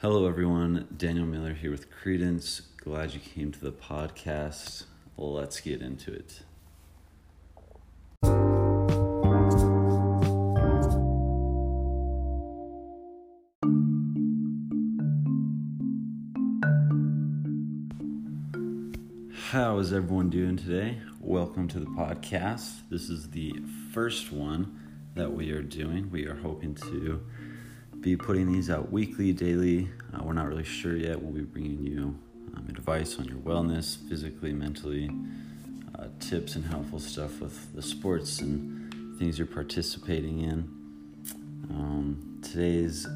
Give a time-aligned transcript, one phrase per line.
[0.00, 0.86] Hello, everyone.
[0.96, 2.60] Daniel Miller here with Credence.
[2.76, 4.84] Glad you came to the podcast.
[5.16, 6.42] Let's get into it.
[19.50, 20.98] How is everyone doing today?
[21.20, 22.82] Welcome to the podcast.
[22.88, 23.52] This is the
[23.92, 24.78] first one
[25.16, 26.08] that we are doing.
[26.12, 27.26] We are hoping to
[28.00, 29.88] be putting these out weekly, daily.
[30.14, 31.20] Uh, we're not really sure yet.
[31.20, 32.18] We'll be bringing you
[32.56, 35.10] um, advice on your wellness, physically, mentally,
[35.98, 40.58] uh, tips and helpful stuff with the sports and things you're participating in.
[41.70, 43.06] Um, today's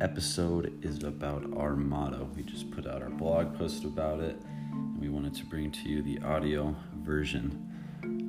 [0.00, 2.28] episode is about our motto.
[2.34, 4.36] We just put out our blog post about it,
[4.72, 7.68] and we wanted to bring to you the audio version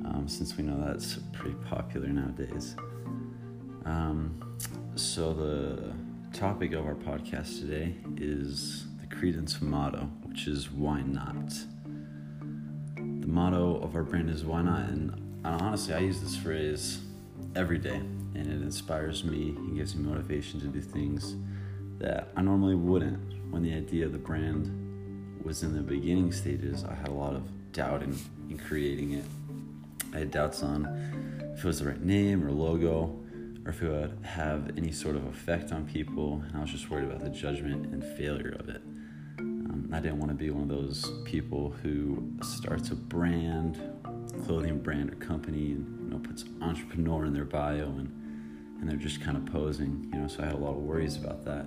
[0.06, 2.76] um, since we know that's pretty popular nowadays.
[3.84, 4.40] Um,
[4.96, 5.92] so the
[6.38, 11.52] topic of our podcast today is the Credence motto, which is why not.
[12.94, 17.00] The motto of our brand is why not, and honestly, I use this phrase
[17.56, 19.56] every day, and it inspires me.
[19.70, 21.34] It gives me motivation to do things
[21.98, 23.50] that I normally wouldn't.
[23.50, 27.34] When the idea of the brand was in the beginning stages, I had a lot
[27.34, 27.42] of
[27.72, 28.16] doubt in,
[28.48, 29.24] in creating it.
[30.12, 30.86] I had doubts on
[31.56, 33.23] if it was the right name or logo
[33.64, 36.42] or if it would have any sort of effect on people.
[36.46, 38.82] And I was just worried about the judgment and failure of it.
[39.38, 43.80] Um, I didn't want to be one of those people who starts a brand,
[44.44, 48.20] clothing brand or company, and you know puts entrepreneur in their bio, and
[48.80, 50.10] and they're just kind of posing.
[50.12, 51.66] You know, so I had a lot of worries about that.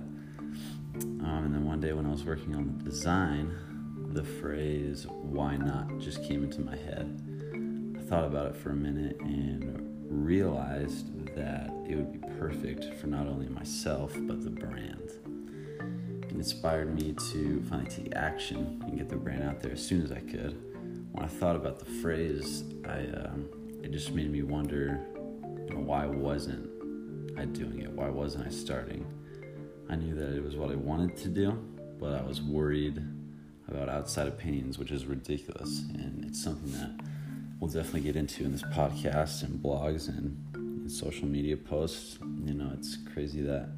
[0.94, 3.54] Um, and then one day when I was working on the design,
[4.12, 7.20] the phrase "Why not" just came into my head.
[7.98, 13.06] I thought about it for a minute and realized that it would be perfect for
[13.06, 15.10] not only myself but the brand.
[16.24, 20.02] It inspired me to finally take action and get the brand out there as soon
[20.02, 20.60] as I could.
[21.12, 23.48] When I thought about the phrase, I um,
[23.82, 25.00] it just made me wonder,
[25.68, 26.68] you know, why wasn't
[27.38, 27.90] I doing it?
[27.92, 29.06] Why wasn't I starting?
[29.88, 31.58] I knew that it was what I wanted to do,
[31.98, 33.02] but I was worried
[33.68, 37.00] about outside opinions, which is ridiculous, and it's something that
[37.60, 40.47] we'll definitely get into in this podcast and blogs and, and
[40.88, 42.18] social media posts.
[42.44, 43.68] You know, it's crazy that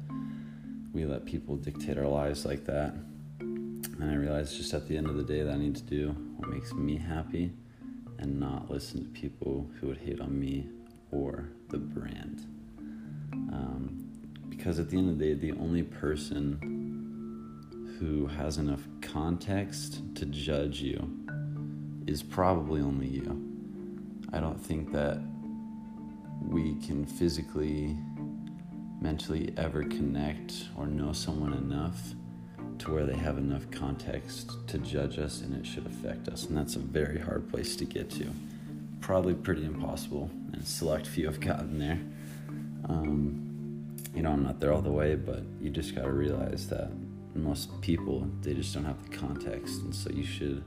[0.93, 2.93] we let people dictate our lives like that.
[3.39, 6.09] And I realized just at the end of the day that I need to do
[6.37, 7.51] what makes me happy
[8.19, 10.69] and not listen to people who would hate on me
[11.11, 12.45] or the brand.
[13.31, 14.07] Um,
[14.49, 16.59] because at the end of the day, the only person
[17.99, 21.09] who has enough context to judge you
[22.07, 23.47] is probably only you.
[24.33, 25.21] I don't think that
[26.51, 27.95] we can physically,
[28.99, 32.13] mentally ever connect or know someone enough
[32.79, 36.45] to where they have enough context to judge us and it should affect us.
[36.45, 38.27] And that's a very hard place to get to.
[38.99, 41.99] Probably pretty impossible, and select few have gotten there.
[42.87, 46.67] Um, you know, I'm not there all the way, but you just got to realize
[46.67, 46.91] that
[47.33, 49.81] most people, they just don't have the context.
[49.81, 50.63] And so you should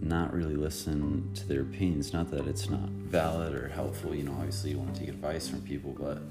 [0.00, 2.12] not really listen to their opinions.
[2.12, 5.48] Not that it's not valid or helpful, you know, obviously you want to take advice
[5.48, 6.22] from people, but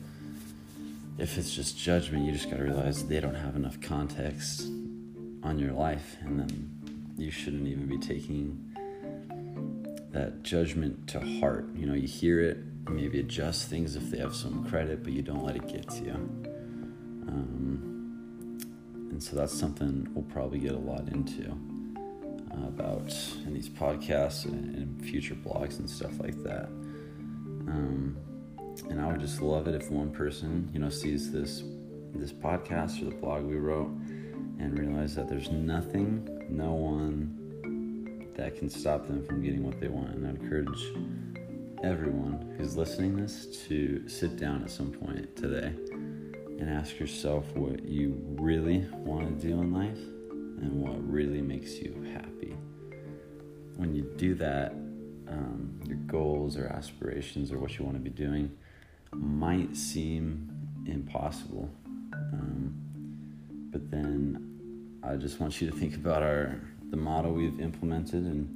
[1.18, 4.68] if it's just judgment, you just got to realize they don't have enough context
[5.44, 6.70] on your life, and then
[7.18, 8.64] you shouldn't even be taking
[10.12, 11.68] that judgment to heart.
[11.76, 12.58] You know, you hear it,
[12.90, 16.04] maybe adjust things if they have some credit, but you don't let it get to
[16.04, 16.14] you.
[17.28, 18.60] Um,
[19.10, 21.58] and so that's something we'll probably get a lot into
[22.78, 23.12] about
[23.46, 26.66] in these podcasts and, future blogs and stuff like that.
[27.68, 28.18] Um,
[28.90, 31.64] and I would just love it if one person, you know, sees this
[32.14, 33.90] this podcast or the blog we wrote
[34.60, 39.88] and realize that there's nothing, no one that can stop them from getting what they
[39.88, 40.10] want.
[40.10, 40.94] And I encourage
[41.84, 45.74] everyone who's listening this to sit down at some point today
[46.60, 50.00] and ask yourself what you really want to do in life
[50.62, 52.56] and what really makes you happy.
[53.78, 54.72] When you do that,
[55.30, 58.52] um, your goals or aspirations or what you want to be doing
[59.14, 60.50] might seem
[60.86, 61.70] impossible.
[62.14, 62.74] Um,
[63.72, 66.60] but then I just want you to think about our
[66.90, 68.48] the model we've implemented and,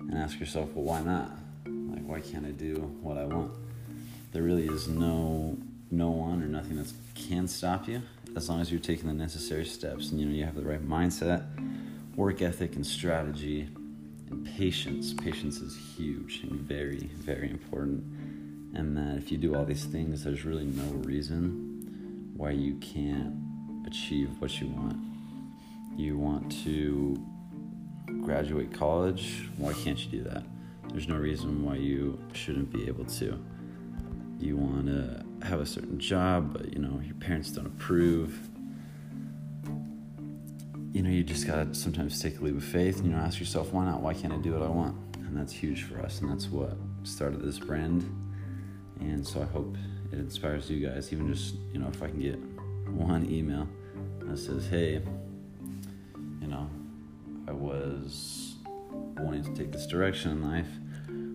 [0.00, 1.30] and ask yourself, well, why not?
[1.66, 3.52] Like, why can't I do what I want?
[4.32, 5.56] There really is no
[5.90, 8.02] no one or nothing that can stop you
[8.34, 10.86] as long as you're taking the necessary steps and you know you have the right
[10.86, 11.44] mindset,
[12.16, 13.68] work ethic, and strategy,
[14.30, 15.12] and patience.
[15.12, 18.04] Patience is huge and very, very important.
[18.74, 23.34] And that if you do all these things, there's really no reason why you can't
[23.86, 24.96] achieve what you want.
[25.96, 27.16] You want to
[28.22, 29.48] graduate college?
[29.56, 30.44] Why can't you do that?
[30.90, 33.42] There's no reason why you shouldn't be able to.
[34.38, 38.48] You want to have a certain job, but you know, your parents don't approve.
[40.96, 43.38] You know, you just gotta sometimes take a leap of faith and you know, ask
[43.38, 44.00] yourself, why not?
[44.00, 44.96] Why can't I do what I want?
[45.26, 48.02] And that's huge for us, and that's what started this brand.
[49.00, 49.76] And so I hope
[50.10, 52.38] it inspires you guys, even just, you know, if I can get
[52.88, 53.68] one email
[54.20, 55.02] that says, hey,
[56.40, 56.66] you know,
[57.46, 58.54] I was
[59.18, 60.70] wanting to take this direction in life,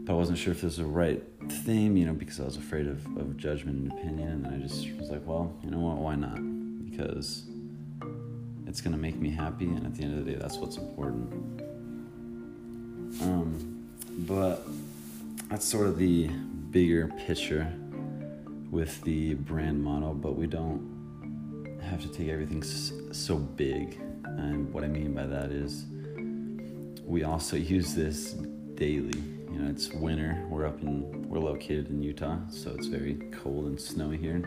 [0.07, 2.57] but I wasn't sure if this was the right thing, you know, because I was
[2.57, 4.43] afraid of, of judgment and opinion.
[4.43, 6.39] And I just was like, well, you know what, why not?
[6.89, 7.43] Because
[8.71, 10.77] it's going to make me happy, and at the end of the day, that's what's
[10.77, 11.29] important.
[13.21, 13.85] Um,
[14.19, 14.65] but
[15.49, 16.27] that's sort of the
[16.71, 17.67] bigger picture
[18.71, 23.99] with the brand model, but we don't have to take everything so big.
[24.23, 25.83] And what I mean by that is
[27.03, 28.35] we also use this
[28.75, 29.19] daily.
[29.51, 30.45] You know, it's winter.
[30.49, 34.41] We're up in we're located in Utah, so it's very cold and snowy here.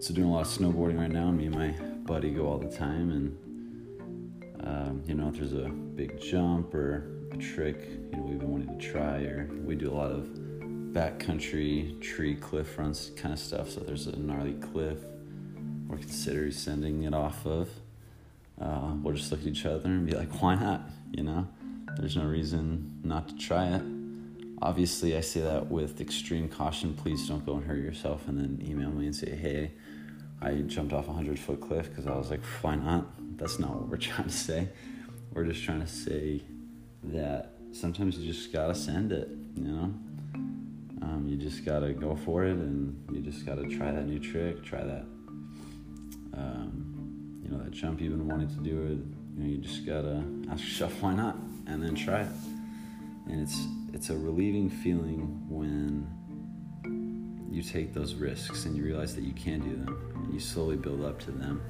[0.00, 1.30] So doing a lot of snowboarding right now.
[1.30, 5.68] Me and my buddy go all the time, and um, you know, if there's a
[5.68, 9.90] big jump or a trick, you know, we've been wanting to try, or we do
[9.90, 10.26] a lot of
[10.92, 13.70] backcountry tree cliff runs kind of stuff.
[13.70, 14.98] So there's a gnarly cliff
[15.88, 17.68] we're considering sending it off of.
[18.60, 20.88] Uh, we'll just look at each other and be like, why not?
[21.10, 21.48] You know,
[21.98, 23.82] there's no reason not to try it.
[24.62, 26.94] Obviously, I say that with extreme caution.
[26.94, 29.72] Please don't go and hurt yourself and then email me and say, hey,
[30.42, 33.06] I jumped off a 100 foot cliff because I was like, why not?
[33.38, 34.68] That's not what we're trying to say.
[35.32, 36.42] We're just trying to say
[37.04, 39.94] that sometimes you just gotta send it, you know?
[41.02, 44.62] Um, you just gotta go for it and you just gotta try that new trick,
[44.62, 45.04] try that,
[46.34, 49.38] um, you know, that jump you've been wanting to do it.
[49.38, 51.36] You know, you just gotta ask yourself why not
[51.66, 52.32] and then try it.
[53.28, 56.06] And it's, it's a relieving feeling when
[57.52, 60.76] you take those risks and you realize that you can do them and you slowly
[60.76, 61.60] build up to them.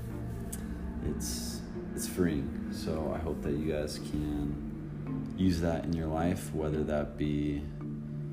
[1.09, 1.61] It's,
[1.95, 2.69] it's freeing.
[2.71, 7.63] So I hope that you guys can use that in your life, whether that be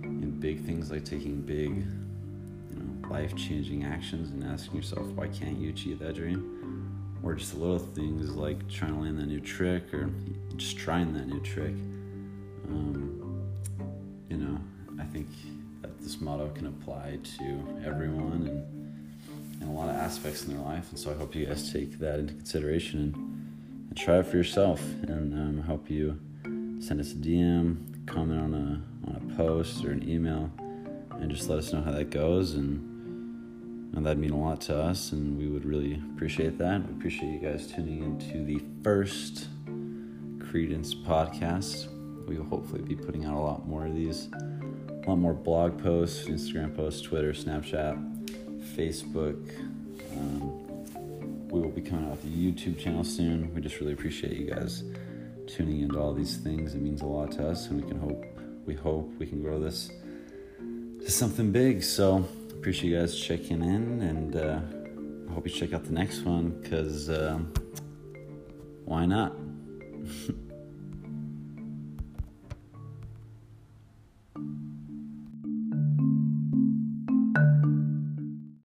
[0.03, 5.57] in big things like taking big, you know, life-changing actions and asking yourself, why can't
[5.57, 6.55] you achieve that dream?
[7.23, 10.09] Or just little things like trying to land that new trick or
[10.55, 11.73] just trying that new trick.
[12.69, 13.43] Um,
[14.29, 14.59] you know,
[14.99, 15.27] I think
[15.81, 18.79] that this motto can apply to everyone and
[19.61, 20.89] in a lot of aspects in their life.
[20.89, 23.15] And so I hope you guys take that into consideration and,
[23.89, 24.81] and try it for yourself.
[25.03, 26.19] And um, I hope you
[26.79, 30.51] send us a DM, comment on a on a post or an email,
[31.11, 32.53] and just let us know how that goes.
[32.53, 32.85] And,
[33.95, 36.85] and that'd mean a lot to us, and we would really appreciate that.
[36.87, 39.47] We appreciate you guys tuning into the first
[40.49, 41.87] Credence podcast.
[42.27, 44.29] We will hopefully be putting out a lot more of these,
[45.09, 47.97] lot more blog posts, Instagram posts, Twitter, Snapchat,
[48.75, 49.37] Facebook.
[50.13, 53.51] Um, we will be coming out with a YouTube channel soon.
[53.55, 54.83] We just really appreciate you guys
[55.47, 56.75] tuning into all these things.
[56.75, 58.23] It means a lot to us, and we can hope
[58.67, 59.89] we hope we can grow this
[60.59, 61.81] to something big.
[61.81, 64.59] So appreciate you guys checking in, and uh,
[65.27, 67.39] I hope you check out the next one because uh,
[68.85, 69.35] why not?